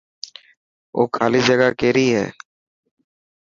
او 0.95 1.01
خالي 1.15 1.41
جگا 1.47 1.69
ڪيري 1.79 2.07
هي. 2.15 2.25